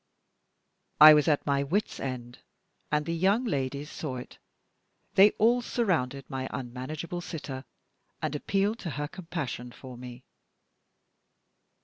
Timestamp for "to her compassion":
8.79-9.71